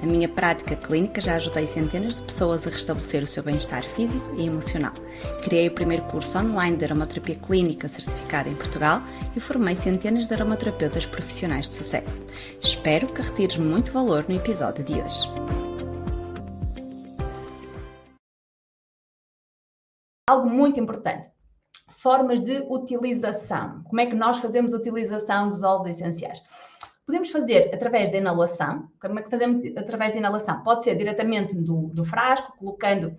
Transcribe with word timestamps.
Na 0.00 0.06
minha 0.06 0.28
prática 0.28 0.76
clínica 0.76 1.20
já 1.20 1.34
ajudei 1.34 1.66
centenas 1.66 2.16
de 2.16 2.22
pessoas 2.22 2.64
a 2.66 2.70
restabelecer 2.70 3.20
o 3.20 3.26
seu 3.26 3.42
bem-estar 3.42 3.82
físico 3.82 4.32
e 4.36 4.46
emocional. 4.46 4.92
Criei 5.42 5.66
o 5.66 5.74
primeiro 5.74 6.04
curso 6.04 6.38
online 6.38 6.76
de 6.76 6.84
aromaterapia 6.84 7.34
clínica 7.34 7.88
certificado 7.88 8.48
em 8.48 8.54
Portugal 8.54 9.02
e 9.34 9.40
formei 9.40 9.74
centenas 9.74 10.26
de 10.28 10.34
aromaterapeutas 10.34 11.04
profissionais 11.04 11.68
de 11.68 11.74
sucesso. 11.74 12.22
Espero 12.62 13.08
que 13.08 13.22
retires 13.22 13.56
muito 13.56 13.90
valor 13.90 14.24
no 14.28 14.36
episódio 14.36 14.84
de 14.84 14.94
hoje. 14.94 15.28
Algo 20.30 20.48
muito 20.48 20.78
importante. 20.78 21.28
Formas 21.90 22.38
de 22.38 22.58
utilização. 22.68 23.82
Como 23.82 24.00
é 24.00 24.06
que 24.06 24.14
nós 24.14 24.38
fazemos 24.38 24.72
a 24.72 24.76
utilização 24.76 25.48
dos 25.48 25.64
óleos 25.64 25.96
essenciais? 25.96 26.40
Podemos 27.08 27.30
fazer 27.30 27.74
através 27.74 28.10
da 28.10 28.18
inalação. 28.18 28.86
Como 29.00 29.18
é 29.18 29.22
que 29.22 29.30
fazemos 29.30 29.64
através 29.78 30.12
da 30.12 30.18
inalação? 30.18 30.62
Pode 30.62 30.84
ser 30.84 30.94
diretamente 30.94 31.54
do, 31.54 31.88
do 31.88 32.04
frasco, 32.04 32.54
colocando 32.58 33.16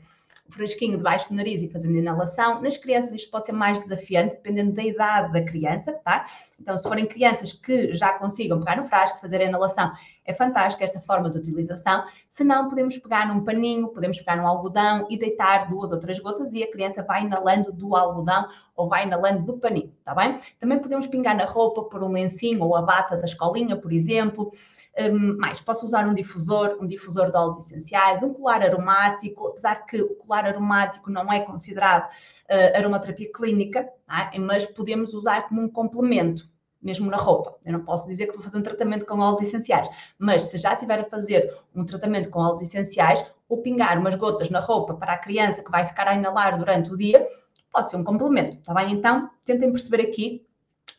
o 0.48 0.52
frasquinho 0.54 0.96
debaixo 0.96 1.28
do 1.28 1.34
nariz 1.34 1.64
e 1.64 1.68
fazendo 1.68 1.98
inalação. 1.98 2.62
Nas 2.62 2.78
crianças 2.78 3.12
isto 3.12 3.32
pode 3.32 3.48
ser 3.48 3.52
mais 3.52 3.82
desafiante, 3.82 4.36
dependendo 4.36 4.74
da 4.74 4.84
idade 4.84 5.34
da 5.34 5.44
criança, 5.44 5.92
tá? 6.06 6.24
Então, 6.60 6.78
se 6.78 6.88
forem 6.88 7.08
crianças 7.08 7.52
que 7.52 7.92
já 7.96 8.14
consigam 8.14 8.60
pegar 8.60 8.78
no 8.78 8.84
frasco, 8.84 9.20
fazer 9.20 9.42
a 9.42 9.46
inalação, 9.46 9.92
é 10.30 10.34
fantástica 10.34 10.84
esta 10.84 11.02
forma 11.02 11.28
de 11.28 11.40
utilização. 11.40 12.06
Se 12.30 12.44
não, 12.44 12.70
podemos 12.70 12.96
pegar 13.00 13.28
num 13.28 13.44
paninho, 13.44 13.88
podemos 13.88 14.20
pegar 14.20 14.38
num 14.38 14.48
algodão 14.48 15.08
e 15.10 15.18
deitar 15.18 15.68
duas 15.68 15.92
ou 15.92 16.00
três 16.00 16.20
gotas 16.20 16.54
e 16.54 16.62
a 16.62 16.70
criança 16.70 17.02
vai 17.02 17.24
inalando 17.24 17.72
do 17.72 17.96
algodão 17.96 18.48
ou 18.76 18.88
vai 18.88 19.08
inalando 19.08 19.44
do 19.44 19.58
paninho, 19.58 19.92
tá 20.04 20.14
bem? 20.14 20.38
Também 20.60 20.78
podemos 20.78 21.08
pingar 21.08 21.36
na 21.36 21.46
roupa 21.46 21.84
por 21.86 22.04
um 22.04 22.12
lencinho 22.12 22.64
ou 22.64 22.76
a 22.76 22.82
bata 22.84 23.18
da 23.18 23.26
escolinha, 23.26 23.76
por 23.76 23.92
exemplo. 23.92 24.52
Um, 25.00 25.38
mais, 25.38 25.60
posso 25.62 25.84
usar 25.84 26.08
um 26.08 26.14
difusor, 26.14 26.78
um 26.80 26.86
difusor 26.86 27.32
de 27.32 27.38
óleos 27.38 27.58
essenciais, 27.58 28.22
um 28.22 28.32
colar 28.32 28.62
aromático, 28.62 29.48
apesar 29.48 29.84
que 29.86 30.00
o 30.00 30.14
colar 30.16 30.46
aromático 30.46 31.10
não 31.10 31.32
é 31.32 31.40
considerado 31.40 32.08
uh, 32.08 32.78
aromaterapia 32.78 33.32
clínica, 33.34 33.90
tá? 34.06 34.32
mas 34.40 34.66
podemos 34.66 35.14
usar 35.16 35.48
como 35.48 35.62
um 35.62 35.70
complemento, 35.70 36.48
mesmo 36.82 37.10
na 37.10 37.18
roupa. 37.18 37.56
Eu 37.66 37.74
não 37.74 37.84
posso 37.84 38.08
dizer 38.08 38.26
que 38.26 38.32
estou 38.32 38.44
fazendo 38.44 38.64
tratamento 38.64 39.06
com 39.06 39.20
óleos 39.20 39.42
essenciais, 39.42 39.90
mas 40.18 40.44
se 40.44 40.58
já 40.58 40.74
estiver 40.74 41.00
a 41.00 41.06
fazer 41.06 41.54
um 41.76 41.84
tratamento 41.84 42.30
com 42.30 42.40
óleos 42.40 42.62
essenciais, 42.62 43.26
ou 43.48 43.58
pingar 43.62 43.98
umas 43.98 44.16
gotas 44.16 44.50
na 44.50 44.60
roupa 44.60 44.94
para 44.94 45.14
a 45.14 45.18
criança 45.18 45.64
que 45.64 45.72
vai 45.72 45.86
ficar 45.86 46.08
a 46.08 46.16
inalar 46.16 46.58
durante 46.58 46.94
o 46.94 46.98
dia, 46.98 47.28
pode 47.72 47.90
ser 47.90 47.98
um 47.98 48.04
complemento, 48.04 48.58
está 48.58 48.74
bem? 48.74 48.94
Então, 48.94 49.30
tentem 49.44 49.72
perceber 49.72 50.02
aqui 50.02 50.46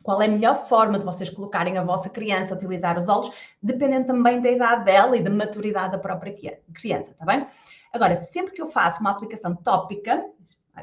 qual 0.02 0.20
é 0.20 0.26
a 0.26 0.28
melhor 0.28 0.56
forma 0.56 0.98
de 0.98 1.04
vocês 1.04 1.30
colocarem 1.30 1.78
a 1.78 1.84
vossa 1.84 2.08
criança 2.08 2.54
a 2.54 2.56
utilizar 2.56 2.98
os 2.98 3.08
óleos, 3.08 3.32
dependendo 3.62 4.06
também 4.06 4.40
da 4.40 4.50
idade 4.50 4.84
dela 4.84 5.16
e 5.16 5.22
da 5.22 5.30
maturidade 5.30 5.92
da 5.92 5.98
própria 5.98 6.34
criança, 6.72 7.14
tá 7.18 7.24
bem? 7.24 7.46
Agora, 7.92 8.16
sempre 8.16 8.52
que 8.54 8.62
eu 8.62 8.66
faço 8.66 9.00
uma 9.00 9.10
aplicação 9.10 9.54
tópica, 9.54 10.24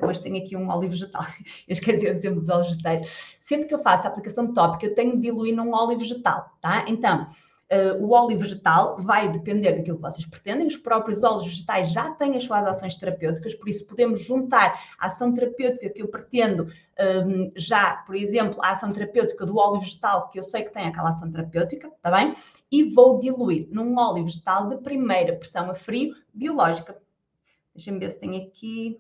hoje 0.02 0.22
tenho 0.22 0.38
aqui 0.38 0.56
um 0.56 0.70
óleo 0.70 0.90
vegetal, 0.90 1.24
eu 1.68 1.74
esqueci 1.74 2.18
sempre 2.18 2.40
dos 2.40 2.50
óleos 2.50 2.68
vegetais, 2.68 3.38
sempre 3.40 3.68
que 3.68 3.74
eu 3.74 3.80
faço 3.80 4.08
a 4.08 4.10
aplicação 4.10 4.54
tópica, 4.54 4.86
eu 4.86 4.96
tenho 4.96 5.16
de 5.16 5.22
diluir 5.24 5.56
num 5.56 5.74
óleo 5.74 5.98
vegetal, 5.98 6.52
tá? 6.62 6.86
Então, 6.88 7.28
Uh, 7.70 8.02
o 8.02 8.12
óleo 8.12 8.40
vegetal 8.40 8.96
vai 8.98 9.30
depender 9.30 9.74
daquilo 9.74 9.98
que 9.98 10.02
vocês 10.02 10.26
pretendem. 10.26 10.66
Os 10.66 10.78
próprios 10.78 11.22
óleos 11.22 11.46
vegetais 11.46 11.92
já 11.92 12.12
têm 12.12 12.38
as 12.38 12.46
suas 12.46 12.66
ações 12.66 12.96
terapêuticas, 12.96 13.54
por 13.56 13.68
isso 13.68 13.86
podemos 13.86 14.24
juntar 14.24 14.82
a 14.98 15.08
ação 15.08 15.34
terapêutica 15.34 15.90
que 15.90 16.02
eu 16.02 16.08
pretendo 16.08 16.70
um, 17.26 17.52
já, 17.58 17.98
por 18.06 18.16
exemplo, 18.16 18.64
a 18.64 18.70
ação 18.70 18.94
terapêutica 18.94 19.46
do 19.46 19.58
óleo 19.58 19.82
vegetal, 19.82 20.30
que 20.30 20.40
eu 20.40 20.44
sei 20.44 20.64
que 20.64 20.72
tem 20.72 20.88
aquela 20.88 21.10
ação 21.10 21.30
terapêutica, 21.30 21.90
está 21.90 22.10
bem? 22.10 22.34
E 22.72 22.86
vou 22.86 23.20
diluir 23.20 23.68
num 23.70 23.98
óleo 23.98 24.24
vegetal 24.24 24.70
de 24.70 24.78
primeira 24.78 25.36
pressão 25.36 25.70
a 25.70 25.76
frio, 25.76 26.16
biológica. 26.34 26.98
Deixem-me 27.76 28.00
ver 28.00 28.12
se 28.12 28.20
tem 28.20 28.48
aqui. 28.48 28.98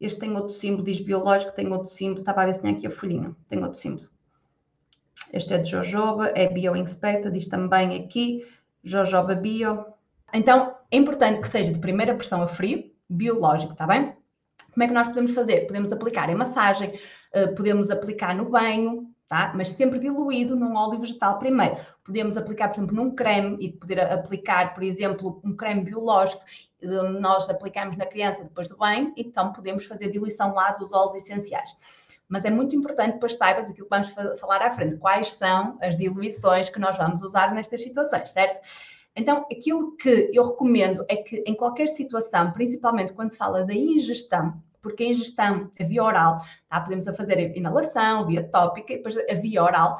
Este 0.00 0.20
tem 0.20 0.34
outro 0.36 0.54
símbolo, 0.54 0.84
diz 0.84 1.00
biológico, 1.00 1.52
tem 1.52 1.70
outro 1.72 1.90
símbolo. 1.90 2.20
Estava 2.20 2.42
a 2.42 2.46
ver 2.46 2.54
se 2.54 2.60
tem 2.60 2.74
aqui 2.74 2.86
a 2.86 2.90
folhinha. 2.90 3.34
Tem 3.48 3.62
outro 3.62 3.78
símbolo. 3.78 4.08
Este 5.32 5.54
é 5.54 5.58
de 5.58 5.70
jojoba, 5.70 6.28
é 6.34 6.48
bioinspecta, 6.48 7.30
diz 7.30 7.46
também 7.48 8.02
aqui, 8.02 8.46
jojoba 8.82 9.34
bio. 9.34 9.84
Então, 10.32 10.74
é 10.90 10.96
importante 10.96 11.40
que 11.40 11.48
seja 11.48 11.72
de 11.72 11.78
primeira 11.78 12.14
pressão 12.14 12.42
a 12.42 12.46
frio, 12.46 12.90
biológico, 13.08 13.72
está 13.72 13.86
bem? 13.86 14.12
Como 14.72 14.84
é 14.84 14.86
que 14.86 14.94
nós 14.94 15.08
podemos 15.08 15.32
fazer? 15.32 15.66
Podemos 15.66 15.92
aplicar 15.92 16.30
em 16.30 16.34
massagem, 16.34 16.98
eh, 17.32 17.48
podemos 17.48 17.90
aplicar 17.90 18.34
no 18.34 18.48
banho, 18.48 19.07
tá? 19.28 19.52
Mas 19.54 19.70
sempre 19.70 19.98
diluído 19.98 20.56
num 20.56 20.74
óleo 20.74 20.98
vegetal 20.98 21.38
primeiro. 21.38 21.76
Podemos 22.04 22.36
aplicar, 22.36 22.68
por 22.68 22.78
exemplo, 22.78 22.96
num 22.96 23.14
creme 23.14 23.56
e 23.60 23.70
poder 23.70 24.00
aplicar, 24.00 24.74
por 24.74 24.82
exemplo, 24.82 25.40
um 25.44 25.54
creme 25.54 25.82
biológico 25.82 26.42
nós 27.20 27.50
aplicamos 27.50 27.96
na 27.96 28.06
criança 28.06 28.44
depois 28.44 28.68
do 28.68 28.76
banho, 28.76 29.12
então 29.16 29.52
podemos 29.52 29.84
fazer 29.84 30.12
diluição 30.12 30.54
lá 30.54 30.70
dos 30.70 30.92
óleos 30.92 31.16
essenciais 31.16 31.74
mas 32.28 32.44
é 32.44 32.50
muito 32.50 32.76
importante 32.76 33.14
depois 33.14 33.36
saibas 33.36 33.70
aquilo 33.70 33.88
que 33.88 33.90
vamos 33.90 34.12
falar 34.38 34.62
à 34.62 34.70
frente, 34.70 34.98
quais 34.98 35.32
são 35.32 35.78
as 35.80 35.96
diluições 35.96 36.68
que 36.68 36.78
nós 36.78 36.96
vamos 36.96 37.22
usar 37.22 37.54
nestas 37.54 37.82
situações, 37.82 38.30
certo? 38.30 38.60
Então, 39.16 39.46
aquilo 39.50 39.96
que 39.96 40.30
eu 40.32 40.44
recomendo 40.44 41.04
é 41.08 41.16
que 41.16 41.42
em 41.46 41.54
qualquer 41.54 41.88
situação, 41.88 42.52
principalmente 42.52 43.12
quando 43.12 43.30
se 43.30 43.38
fala 43.38 43.64
da 43.64 43.74
ingestão, 43.74 44.62
porque 44.80 45.04
a 45.04 45.08
ingestão, 45.08 45.70
a 45.78 45.84
via 45.84 46.02
oral, 46.02 46.36
tá? 46.68 46.80
podemos 46.80 47.04
fazer 47.04 47.56
inalação, 47.56 48.26
via 48.26 48.42
tópica 48.42 48.92
e 48.92 48.96
depois 48.96 49.16
a 49.16 49.34
via 49.34 49.62
oral, 49.62 49.98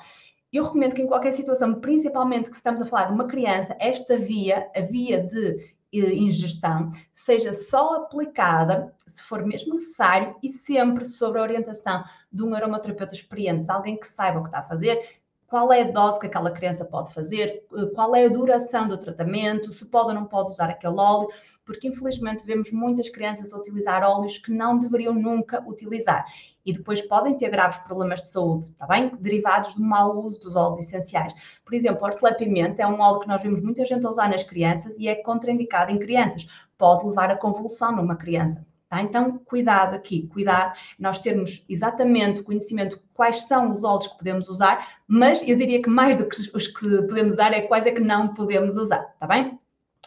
eu 0.53 0.65
recomendo 0.65 0.95
que 0.95 1.03
em 1.03 1.07
qualquer 1.07 1.33
situação, 1.33 1.75
principalmente 1.75 2.51
que 2.51 2.57
estamos 2.57 2.81
a 2.81 2.87
falar 2.87 3.07
de 3.07 3.13
uma 3.13 3.27
criança, 3.27 3.77
esta 3.79 4.17
via, 4.17 4.71
a 4.75 4.81
via 4.81 5.23
de 5.23 5.77
ingestão 5.93 6.91
seja 7.15 7.53
só 7.53 8.03
aplicada 8.03 8.95
se 9.07 9.23
for 9.23 9.45
mesmo 9.45 9.75
necessário 9.75 10.37
e 10.43 10.49
sempre 10.49 11.05
sob 11.05 11.39
a 11.39 11.43
orientação 11.43 12.05
de 12.31 12.43
um 12.43 12.55
aromaterapeuta 12.55 13.15
experiente, 13.15 13.65
de 13.65 13.71
alguém 13.71 13.99
que 13.99 14.07
saiba 14.07 14.39
o 14.39 14.43
que 14.43 14.49
está 14.49 14.59
a 14.59 14.63
fazer, 14.63 15.18
qual 15.49 15.73
é 15.73 15.81
a 15.81 15.91
dose 15.91 16.21
que 16.21 16.27
aquela 16.27 16.51
criança 16.51 16.85
pode 16.85 17.13
fazer, 17.13 17.65
eh, 17.75 17.87
qual 17.95 18.15
é 18.15 18.27
a 18.27 18.29
duração 18.29 18.87
do 18.87 18.99
tratamento, 18.99 19.73
se 19.73 19.87
pode 19.87 20.09
ou 20.09 20.15
não 20.15 20.27
pode 20.27 20.53
usar 20.53 20.69
aquele 20.69 21.01
óleo, 21.01 21.29
porque 21.65 21.89
infelizmente 21.89 22.45
vemos 22.45 22.71
muitas 22.71 23.09
crianças 23.09 23.53
utilizar 23.55 24.03
óleos 24.03 24.37
que 24.37 24.53
não 24.53 24.79
deveriam 24.79 25.15
nunca 25.15 25.67
utilizar 25.67 26.27
e 26.67 26.73
depois 26.73 27.01
podem 27.01 27.35
ter 27.35 27.49
graves 27.49 27.79
problemas 27.79 28.21
de 28.21 28.29
saúde, 28.29 28.67
está 28.67 28.87
bem? 28.87 29.11
Derivados 29.19 29.75
do 29.75 29.81
mau 29.81 30.19
uso 30.19 30.39
dos 30.39 30.55
óleos 30.55 30.79
essenciais. 30.79 31.33
Por 31.65 31.73
exemplo, 31.73 32.05
a 32.05 32.09
hortelã-pimenta 32.09 32.83
é 32.83 32.87
um 32.87 33.01
óleo 33.01 33.21
que 33.21 33.29
nós 33.29 33.43
vemos 33.43 33.63
muita 33.63 33.87
gente 33.87 34.07
usar 34.07 34.29
nas 34.29 34.45
crianças 34.45 34.95
e 34.99 35.09
é 35.09 35.15
contraindicado 35.15 35.91
em 35.91 35.99
crianças. 35.99 36.47
Pode 36.77 37.07
levar 37.07 37.31
a 37.31 37.37
convulsão 37.37 37.97
numa 37.97 38.17
criança. 38.17 38.68
Tá? 38.89 39.03
Então, 39.03 39.39
cuidado 39.45 39.95
aqui, 39.95 40.27
cuidado, 40.29 40.75
nós 40.99 41.19
termos 41.19 41.65
exatamente 41.69 42.43
conhecimento 42.43 42.99
quais 43.13 43.45
são 43.45 43.71
os 43.71 43.85
óleos 43.85 44.07
que 44.07 44.17
podemos 44.17 44.49
usar, 44.49 44.97
mas 45.07 45.47
eu 45.47 45.57
diria 45.57 45.83
que 45.83 45.91
mais 45.91 46.17
do 46.17 46.27
que 46.27 46.41
os 46.55 46.67
que 46.67 47.03
podemos 47.03 47.35
usar 47.35 47.53
é 47.53 47.63
quais 47.63 47.87
é 47.87 47.91
que 47.91 48.01
não 48.01 48.33
podemos 48.33 48.79
usar, 48.79 49.15
tá 49.21 49.27
bem? 49.27 49.59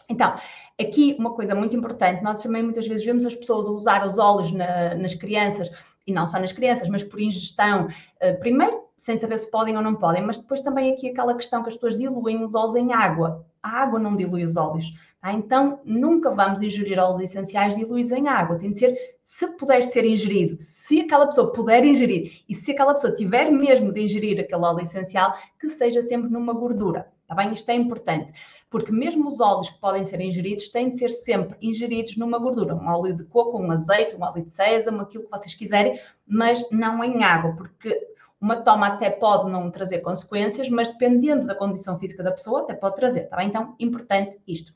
Então, 0.08 0.34
aqui 0.80 1.14
uma 1.16 1.30
coisa 1.32 1.54
muito 1.54 1.76
importante, 1.76 2.24
nós 2.24 2.42
também 2.42 2.62
muitas 2.62 2.86
vezes 2.86 3.04
vemos 3.04 3.24
as 3.24 3.34
pessoas 3.34 3.66
usar 3.66 4.04
os 4.04 4.18
óleos 4.18 4.50
na, 4.50 4.96
nas 4.96 5.14
crianças, 5.14 5.70
e 6.04 6.12
não 6.12 6.26
só 6.26 6.40
nas 6.40 6.52
crianças, 6.52 6.88
mas 6.88 7.04
por 7.04 7.20
ingestão, 7.20 7.86
uh, 7.86 8.40
primeiro 8.40 8.82
sem 8.96 9.16
saber 9.16 9.38
se 9.38 9.50
podem 9.50 9.76
ou 9.76 9.82
não 9.82 9.94
podem, 9.94 10.22
mas 10.22 10.38
depois 10.38 10.60
também 10.60 10.92
aqui 10.92 11.08
aquela 11.08 11.34
questão 11.34 11.62
que 11.62 11.68
as 11.68 11.74
pessoas 11.74 11.96
diluem 11.96 12.42
os 12.42 12.54
óleos 12.54 12.76
em 12.76 12.92
água. 12.92 13.44
A 13.62 13.82
água 13.82 13.98
não 13.98 14.16
dilui 14.16 14.44
os 14.44 14.56
óleos. 14.56 14.92
Tá? 15.20 15.32
Então, 15.32 15.80
nunca 15.84 16.30
vamos 16.30 16.62
ingerir 16.62 16.98
óleos 16.98 17.20
essenciais 17.20 17.76
diluídos 17.76 18.10
em 18.10 18.26
água. 18.26 18.58
Tem 18.58 18.70
de 18.70 18.78
ser, 18.78 18.96
se 19.22 19.46
puder 19.56 19.82
ser 19.82 20.04
ingerido, 20.04 20.56
se 20.58 21.00
aquela 21.00 21.26
pessoa 21.26 21.52
puder 21.52 21.84
ingerir 21.84 22.42
e 22.48 22.54
se 22.54 22.72
aquela 22.72 22.94
pessoa 22.94 23.14
tiver 23.14 23.50
mesmo 23.50 23.92
de 23.92 24.00
ingerir 24.00 24.40
aquele 24.40 24.62
óleo 24.62 24.80
essencial, 24.80 25.34
que 25.60 25.68
seja 25.68 26.02
sempre 26.02 26.28
numa 26.28 26.52
gordura. 26.52 27.12
Tá 27.32 27.36
bem? 27.36 27.50
Isto 27.54 27.70
é 27.70 27.74
importante, 27.74 28.30
porque 28.68 28.92
mesmo 28.92 29.26
os 29.26 29.40
óleos 29.40 29.70
que 29.70 29.80
podem 29.80 30.04
ser 30.04 30.20
ingeridos 30.20 30.68
têm 30.68 30.90
de 30.90 30.98
ser 30.98 31.08
sempre 31.08 31.56
ingeridos 31.62 32.14
numa 32.18 32.38
gordura, 32.38 32.74
um 32.74 32.86
óleo 32.86 33.16
de 33.16 33.24
coco, 33.24 33.56
um 33.58 33.70
azeite, 33.70 34.14
um 34.14 34.22
óleo 34.22 34.44
de 34.44 34.50
sésamo, 34.50 35.00
aquilo 35.00 35.24
que 35.24 35.30
vocês 35.30 35.54
quiserem, 35.54 35.98
mas 36.26 36.68
não 36.70 37.02
em 37.02 37.24
água, 37.24 37.54
porque 37.56 37.98
uma 38.42 38.56
toma 38.56 38.88
até 38.88 39.08
pode 39.08 39.48
não 39.48 39.70
trazer 39.70 40.00
consequências, 40.00 40.68
mas 40.68 40.88
dependendo 40.88 41.46
da 41.46 41.54
condição 41.54 41.96
física 41.96 42.24
da 42.24 42.32
pessoa, 42.32 42.62
até 42.62 42.74
pode 42.74 42.96
trazer, 42.96 43.28
tá 43.28 43.36
bem? 43.36 43.46
Então, 43.46 43.76
importante 43.78 44.42
isto. 44.48 44.74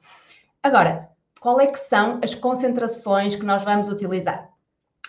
Agora, 0.62 1.10
qual 1.40 1.60
é 1.60 1.66
que 1.66 1.78
são 1.78 2.20
as 2.22 2.32
concentrações 2.32 3.34
que 3.34 3.44
nós 3.44 3.64
vamos 3.64 3.88
utilizar? 3.88 4.45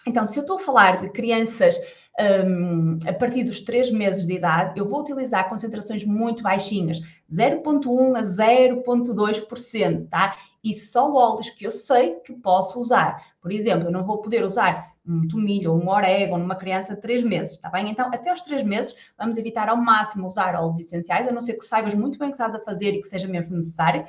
Então, 0.07 0.25
se 0.25 0.39
eu 0.39 0.42
estou 0.42 0.56
a 0.56 0.59
falar 0.59 1.01
de 1.01 1.09
crianças 1.09 1.77
um, 2.19 2.98
a 3.07 3.13
partir 3.13 3.44
dos 3.44 3.59
3 3.59 3.92
meses 3.92 4.25
de 4.25 4.33
idade, 4.33 4.80
eu 4.80 4.86
vou 4.86 5.01
utilizar 5.01 5.48
concentrações 5.48 6.04
muito 6.04 6.42
baixinhas, 6.42 7.00
0,1 7.31 8.18
a 8.18 8.21
0,2%, 8.21 10.09
tá? 10.09 10.36
E 10.63 10.74
só 10.74 11.13
óleos 11.13 11.51
que 11.51 11.65
eu 11.65 11.71
sei 11.71 12.15
que 12.25 12.33
posso 12.33 12.80
usar. 12.80 13.24
Por 13.39 13.51
exemplo, 13.51 13.88
eu 13.88 13.92
não 13.92 14.04
vou 14.04 14.18
poder 14.18 14.44
usar 14.44 14.88
um 15.06 15.27
tomilho 15.27 15.71
ou 15.71 15.81
um 15.81 15.89
orégano 15.89 16.39
numa 16.39 16.56
criança 16.56 16.95
de 16.95 17.01
3 17.01 17.24
meses, 17.24 17.57
tá 17.60 17.69
bem? 17.69 17.89
Então, 17.89 18.07
até 18.07 18.33
os 18.33 18.42
3 18.42 18.63
meses, 18.63 18.95
vamos 19.18 19.38
evitar 19.38 19.69
ao 19.69 19.77
máximo 19.77 20.25
usar 20.25 20.56
óleos 20.56 20.80
essenciais, 20.80 21.27
a 21.27 21.31
não 21.31 21.42
ser 21.42 21.53
que 21.53 21.65
saibas 21.65 21.94
muito 21.94 22.18
bem 22.18 22.30
o 22.30 22.31
que 22.31 22.36
estás 22.36 22.56
a 22.56 22.63
fazer 22.63 22.92
e 22.92 23.01
que 23.01 23.07
seja 23.07 23.27
mesmo 23.27 23.56
necessário. 23.56 24.03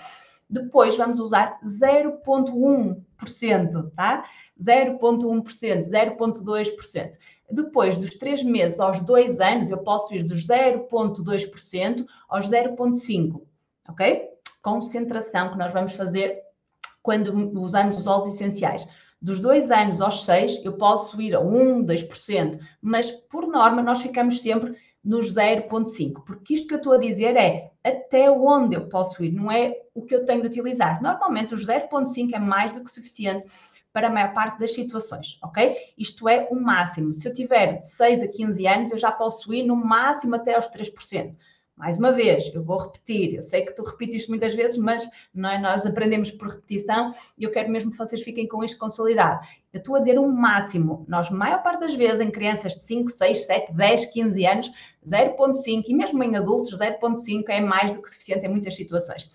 Depois 0.50 0.96
vamos 0.96 1.20
usar 1.20 1.60
0,1%, 1.62 3.90
tá? 3.94 4.24
0,1%, 4.58 5.82
0,2%. 5.82 7.18
Depois 7.50 7.98
dos 7.98 8.16
3 8.16 8.42
meses 8.44 8.80
aos 8.80 9.00
2 9.00 9.40
anos, 9.40 9.70
eu 9.70 9.78
posso 9.78 10.14
ir 10.14 10.22
dos 10.22 10.46
0,2% 10.46 12.06
aos 12.28 12.48
0,5%, 12.48 13.42
ok? 13.88 14.28
Concentração 14.62 15.50
que 15.50 15.58
nós 15.58 15.72
vamos 15.72 15.92
fazer 15.92 16.40
quando 17.02 17.60
usamos 17.60 17.96
os 17.96 18.06
óleos 18.06 18.34
essenciais. 18.34 18.86
Dos 19.20 19.40
2 19.40 19.70
anos 19.70 20.00
aos 20.00 20.24
6, 20.24 20.64
eu 20.64 20.74
posso 20.74 21.20
ir 21.20 21.34
a 21.34 21.40
1, 21.40 21.84
2%, 21.84 22.60
mas 22.80 23.10
por 23.10 23.46
norma 23.46 23.82
nós 23.82 24.00
ficamos 24.00 24.40
sempre 24.40 24.76
nos 25.04 25.34
0,5, 25.34 26.24
porque 26.24 26.54
isto 26.54 26.68
que 26.68 26.74
eu 26.74 26.78
estou 26.78 26.92
a 26.92 26.98
dizer 26.98 27.36
é 27.36 27.72
até 27.88 28.30
onde 28.30 28.76
eu 28.76 28.88
posso 28.88 29.24
ir, 29.24 29.32
não 29.32 29.50
é 29.50 29.74
o 29.94 30.02
que 30.02 30.14
eu 30.14 30.24
tenho 30.24 30.42
de 30.42 30.48
utilizar. 30.48 31.02
Normalmente 31.02 31.54
os 31.54 31.66
0,5 31.66 32.34
é 32.34 32.38
mais 32.38 32.72
do 32.72 32.82
que 32.82 32.90
suficiente 32.90 33.44
para 33.92 34.08
a 34.08 34.10
maior 34.10 34.32
parte 34.32 34.58
das 34.58 34.72
situações, 34.72 35.38
ok? 35.42 35.76
Isto 35.96 36.28
é 36.28 36.46
o 36.50 36.54
máximo. 36.54 37.12
Se 37.12 37.28
eu 37.28 37.32
tiver 37.32 37.80
de 37.80 37.88
6 37.88 38.22
a 38.22 38.28
15 38.28 38.66
anos, 38.66 38.92
eu 38.92 38.98
já 38.98 39.10
posso 39.10 39.52
ir 39.52 39.64
no 39.64 39.74
máximo 39.74 40.36
até 40.36 40.54
aos 40.54 40.68
3%. 40.68 41.34
Mais 41.78 41.96
uma 41.96 42.10
vez, 42.10 42.52
eu 42.52 42.60
vou 42.60 42.76
repetir, 42.76 43.34
eu 43.34 43.42
sei 43.42 43.62
que 43.64 43.72
tu 43.72 43.84
repites 43.84 44.22
isto 44.22 44.30
muitas 44.30 44.52
vezes, 44.52 44.76
mas 44.76 45.06
é? 45.06 45.58
nós 45.60 45.86
aprendemos 45.86 46.28
por 46.32 46.48
repetição 46.48 47.14
e 47.38 47.44
eu 47.44 47.52
quero 47.52 47.70
mesmo 47.70 47.92
que 47.92 47.96
vocês 47.96 48.20
fiquem 48.20 48.48
com 48.48 48.64
isto 48.64 48.76
consolidado. 48.76 49.46
Eu 49.72 49.78
estou 49.78 49.94
a 49.94 50.00
dizer 50.00 50.18
um 50.18 50.28
máximo. 50.28 51.06
Nós, 51.06 51.30
maior 51.30 51.62
parte 51.62 51.78
das 51.78 51.94
vezes, 51.94 52.20
em 52.20 52.32
crianças 52.32 52.74
de 52.74 52.82
5, 52.82 53.10
6, 53.10 53.46
7, 53.46 53.72
10, 53.72 54.06
15 54.06 54.46
anos, 54.46 54.72
0,5 55.06 55.84
e 55.86 55.94
mesmo 55.94 56.20
em 56.24 56.34
adultos, 56.34 56.76
0,5 56.76 57.44
é 57.48 57.60
mais 57.60 57.94
do 57.94 58.02
que 58.02 58.10
suficiente 58.10 58.44
em 58.44 58.48
muitas 58.48 58.74
situações. 58.74 59.30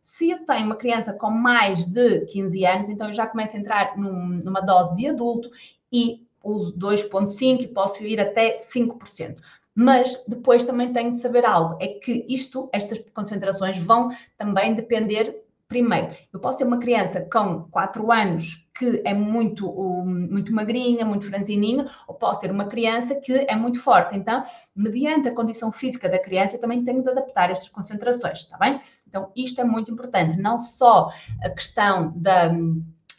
Se 0.00 0.30
eu 0.30 0.46
tenho 0.46 0.66
uma 0.66 0.76
criança 0.76 1.12
com 1.12 1.30
mais 1.32 1.84
de 1.84 2.24
15 2.26 2.64
anos, 2.66 2.88
então 2.88 3.08
eu 3.08 3.12
já 3.12 3.26
começo 3.26 3.56
a 3.56 3.58
entrar 3.58 3.98
num, 3.98 4.38
numa 4.44 4.60
dose 4.60 4.94
de 4.94 5.08
adulto 5.08 5.50
e 5.92 6.24
uso 6.42 6.72
2,5 6.78 7.62
e 7.62 7.66
posso 7.66 8.04
ir 8.04 8.20
até 8.20 8.54
5%. 8.56 9.40
Mas 9.82 10.22
depois 10.28 10.66
também 10.66 10.92
tenho 10.92 11.12
de 11.12 11.20
saber 11.20 11.46
algo, 11.46 11.78
é 11.80 11.88
que 11.88 12.26
isto, 12.28 12.68
estas 12.70 12.98
concentrações 13.14 13.78
vão 13.78 14.10
também 14.36 14.74
depender 14.74 15.42
Primeiro, 15.70 16.08
eu 16.32 16.40
posso 16.40 16.58
ter 16.58 16.64
uma 16.64 16.80
criança 16.80 17.20
com 17.32 17.62
4 17.70 18.10
anos 18.10 18.68
que 18.76 19.00
é 19.04 19.14
muito, 19.14 19.72
muito 20.04 20.52
magrinha, 20.52 21.04
muito 21.04 21.26
franzininha, 21.26 21.88
ou 22.08 22.14
posso 22.16 22.40
ter 22.40 22.50
uma 22.50 22.64
criança 22.64 23.14
que 23.14 23.46
é 23.48 23.54
muito 23.54 23.80
forte. 23.80 24.16
Então, 24.16 24.42
mediante 24.74 25.28
a 25.28 25.32
condição 25.32 25.70
física 25.70 26.08
da 26.08 26.18
criança, 26.18 26.56
eu 26.56 26.60
também 26.60 26.82
tenho 26.82 27.04
de 27.04 27.08
adaptar 27.08 27.52
estas 27.52 27.68
concentrações, 27.68 28.38
está 28.38 28.58
bem? 28.58 28.80
Então, 29.06 29.30
isto 29.36 29.60
é 29.60 29.64
muito 29.64 29.92
importante, 29.92 30.36
não 30.36 30.58
só 30.58 31.08
a 31.40 31.50
questão 31.50 32.12
da, 32.16 32.48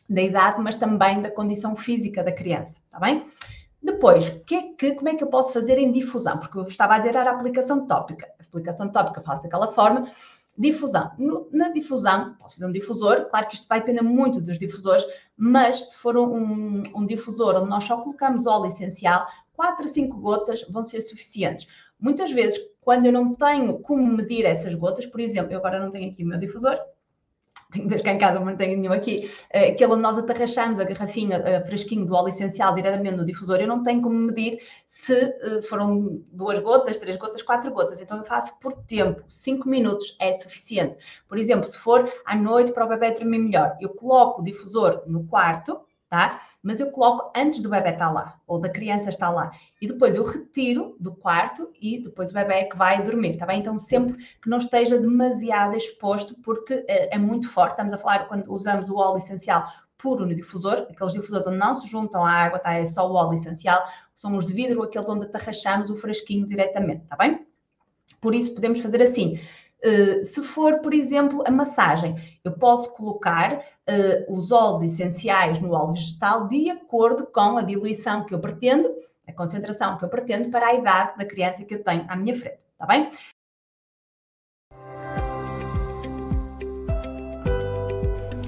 da 0.09 0.21
idade, 0.21 0.59
mas 0.59 0.75
também 0.75 1.21
da 1.21 1.31
condição 1.31 1.73
física 1.73 2.21
da 2.21 2.33
criança, 2.33 2.75
está 2.85 2.99
bem? 2.99 3.25
Depois, 3.81 4.29
que 4.45 4.55
é 4.55 4.73
que, 4.73 4.93
como 4.93 5.09
é 5.09 5.15
que 5.15 5.23
eu 5.23 5.29
posso 5.29 5.53
fazer 5.53 5.79
em 5.79 5.91
difusão? 5.91 6.37
Porque 6.37 6.57
eu 6.57 6.63
estava 6.63 6.95
a 6.95 6.99
dizer 6.99 7.15
era 7.15 7.31
a 7.31 7.33
aplicação 7.33 7.87
tópica. 7.87 8.27
A 8.39 8.43
aplicação 8.43 8.89
tópica 8.91 9.21
faço 9.21 9.43
daquela 9.43 9.67
forma. 9.67 10.11
Difusão. 10.57 11.11
No, 11.17 11.49
na 11.51 11.69
difusão, 11.69 12.35
posso 12.35 12.55
fazer 12.55 12.67
um 12.67 12.71
difusor, 12.71 13.27
claro 13.29 13.47
que 13.47 13.55
isto 13.55 13.67
vai 13.67 13.79
depender 13.79 14.01
muito 14.01 14.41
dos 14.41 14.59
difusores, 14.59 15.03
mas 15.35 15.91
se 15.91 15.97
for 15.97 16.17
um, 16.17 16.83
um 16.93 17.05
difusor 17.05 17.55
onde 17.55 17.69
nós 17.69 17.85
só 17.85 17.97
colocamos 17.97 18.45
óleo 18.45 18.67
essencial, 18.67 19.25
4 19.53 19.85
a 19.85 19.87
5 19.87 20.17
gotas 20.17 20.61
vão 20.69 20.83
ser 20.83 21.01
suficientes. 21.01 21.67
Muitas 21.99 22.31
vezes, 22.31 22.59
quando 22.81 23.05
eu 23.05 23.11
não 23.11 23.33
tenho 23.33 23.79
como 23.79 24.05
medir 24.05 24.45
essas 24.45 24.75
gotas, 24.75 25.05
por 25.05 25.21
exemplo, 25.21 25.53
eu 25.53 25.57
agora 25.57 25.79
não 25.79 25.89
tenho 25.89 26.11
aqui 26.11 26.23
o 26.23 26.27
meu 26.27 26.37
difusor, 26.37 26.77
tenho 27.71 27.87
dois 27.87 28.01
cá 28.01 28.11
em 28.11 28.17
casa, 28.17 28.39
não 28.39 28.55
tenho 28.55 28.77
nenhum 28.77 28.93
aqui, 28.93 29.29
uh, 29.53 29.71
aquele 29.71 29.93
onde 29.93 30.01
nós 30.01 30.17
atarrachamos 30.17 30.79
a 30.79 30.83
garrafinha 30.83 31.39
uh, 31.39 31.65
fresquinho 31.65 32.05
do 32.05 32.13
óleo 32.13 32.29
essencial 32.29 32.75
diretamente 32.75 33.17
no 33.17 33.25
difusor, 33.25 33.57
eu 33.57 33.67
não 33.67 33.81
tenho 33.81 34.01
como 34.01 34.15
medir 34.15 34.59
se 34.85 35.13
uh, 35.13 35.61
foram 35.63 36.21
duas 36.31 36.59
gotas, 36.59 36.97
três 36.97 37.17
gotas, 37.17 37.41
quatro 37.41 37.71
gotas. 37.71 37.99
Então 38.01 38.17
eu 38.17 38.23
faço 38.23 38.53
por 38.59 38.73
tempo, 38.73 39.23
cinco 39.29 39.67
minutos 39.67 40.15
é 40.19 40.31
suficiente. 40.33 40.97
Por 41.27 41.37
exemplo, 41.37 41.67
se 41.67 41.77
for 41.77 42.11
à 42.25 42.35
noite 42.35 42.71
para 42.71 42.85
o 42.85 42.89
bebê 42.89 43.11
dormir 43.11 43.39
melhor, 43.39 43.75
eu 43.81 43.89
coloco 43.89 44.41
o 44.41 44.43
difusor 44.43 45.03
no 45.07 45.25
quarto, 45.25 45.81
tá? 46.11 46.41
Mas 46.61 46.81
eu 46.81 46.91
coloco 46.91 47.31
antes 47.33 47.61
do 47.61 47.69
bebê 47.69 47.91
estar 47.91 48.11
lá, 48.11 48.37
ou 48.45 48.59
da 48.59 48.67
criança 48.67 49.07
estar 49.07 49.29
lá. 49.29 49.49
E 49.81 49.87
depois 49.87 50.13
eu 50.13 50.25
retiro 50.25 50.93
do 50.99 51.15
quarto 51.15 51.71
e 51.81 52.01
depois 52.01 52.31
o 52.31 52.33
bebê 52.33 52.53
é 52.55 52.63
que 52.65 52.75
vai 52.75 53.01
dormir, 53.01 53.37
tá 53.37 53.45
bem? 53.45 53.61
Então 53.61 53.77
sempre 53.77 54.17
que 54.41 54.49
não 54.49 54.57
esteja 54.57 54.99
demasiado 54.99 55.73
exposto, 55.73 56.35
porque 56.43 56.83
é, 56.85 57.15
é 57.15 57.17
muito 57.17 57.47
forte. 57.47 57.71
Estamos 57.71 57.93
a 57.93 57.97
falar 57.97 58.27
quando 58.27 58.51
usamos 58.51 58.89
o 58.89 58.97
óleo 58.97 59.19
essencial 59.19 59.65
puro 59.97 60.25
no 60.25 60.35
difusor, 60.35 60.85
aqueles 60.89 61.13
difusores 61.13 61.47
onde 61.47 61.57
não 61.57 61.73
se 61.73 61.87
juntam 61.87 62.25
à 62.25 62.31
água, 62.31 62.59
tá? 62.59 62.73
É 62.73 62.83
só 62.83 63.09
o 63.09 63.13
óleo 63.13 63.35
essencial. 63.35 63.81
São 64.13 64.35
os 64.35 64.45
de 64.45 64.51
vidro, 64.51 64.83
aqueles 64.83 65.07
onde 65.07 65.27
atarrachamos 65.27 65.89
o 65.89 65.95
fresquinho 65.95 66.45
diretamente, 66.45 67.05
tá 67.05 67.15
bem? 67.15 67.47
Por 68.19 68.35
isso 68.35 68.53
podemos 68.53 68.81
fazer 68.81 69.01
assim. 69.01 69.39
Uh, 69.83 70.23
se 70.23 70.43
for, 70.43 70.79
por 70.79 70.93
exemplo, 70.93 71.43
a 71.45 71.49
massagem, 71.49 72.15
eu 72.43 72.51
posso 72.51 72.91
colocar 72.93 73.57
uh, 73.57 74.37
os 74.37 74.51
óleos 74.51 74.83
essenciais 74.83 75.59
no 75.59 75.71
óleo 75.73 75.93
vegetal 75.93 76.47
de 76.47 76.69
acordo 76.69 77.25
com 77.25 77.57
a 77.57 77.63
diluição 77.63 78.23
que 78.23 78.33
eu 78.33 78.39
pretendo, 78.39 78.93
a 79.27 79.33
concentração 79.33 79.97
que 79.97 80.05
eu 80.05 80.09
pretendo 80.09 80.49
para 80.51 80.67
a 80.67 80.75
idade 80.75 81.17
da 81.17 81.25
criança 81.25 81.65
que 81.65 81.73
eu 81.73 81.83
tenho 81.83 82.05
à 82.07 82.15
minha 82.15 82.35
frente, 82.35 82.59
está 82.73 82.85
bem? 82.85 83.09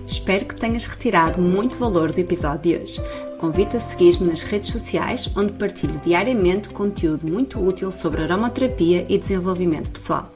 Espero 0.06 0.46
que 0.46 0.56
tenhas 0.56 0.86
retirado 0.86 1.42
muito 1.42 1.78
valor 1.78 2.14
do 2.14 2.20
episódio 2.20 2.62
de 2.62 2.78
hoje. 2.78 3.02
Convido 3.38 3.76
a 3.76 3.80
seguir-me 3.80 4.30
nas 4.30 4.42
redes 4.44 4.72
sociais, 4.72 5.30
onde 5.36 5.52
partilho 5.54 6.00
diariamente 6.00 6.70
conteúdo 6.70 7.28
muito 7.28 7.60
útil 7.60 7.92
sobre 7.92 8.24
aromaterapia 8.24 9.06
e 9.10 9.18
desenvolvimento 9.18 9.92
pessoal. 9.92 10.32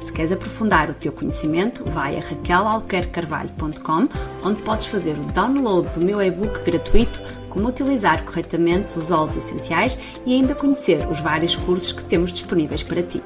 Se 0.00 0.12
queres 0.12 0.32
aprofundar 0.32 0.88
o 0.88 0.94
teu 0.94 1.12
conhecimento, 1.12 1.84
vai 1.84 2.16
a 2.16 2.20
raquelalquercarvalho.com, 2.20 4.08
onde 4.42 4.62
podes 4.62 4.86
fazer 4.86 5.18
o 5.18 5.24
download 5.32 5.90
do 5.90 6.00
meu 6.00 6.22
e-book 6.22 6.62
gratuito 6.64 7.20
Como 7.50 7.68
utilizar 7.68 8.24
corretamente 8.24 8.98
os 8.98 9.10
óleos 9.10 9.36
essenciais 9.36 9.98
e 10.24 10.34
ainda 10.34 10.54
conhecer 10.54 11.06
os 11.08 11.20
vários 11.20 11.56
cursos 11.56 11.92
que 11.92 12.04
temos 12.04 12.32
disponíveis 12.32 12.82
para 12.82 13.02
ti. 13.02 13.22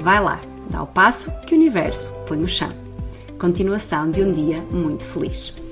Vai 0.00 0.20
lá, 0.20 0.40
dá 0.70 0.82
o 0.82 0.86
passo 0.86 1.30
que 1.46 1.54
o 1.54 1.58
universo 1.58 2.12
põe 2.26 2.38
no 2.38 2.48
chão. 2.48 2.72
Continuação 3.38 4.10
de 4.10 4.22
um 4.22 4.32
dia 4.32 4.62
muito 4.62 5.06
feliz. 5.06 5.65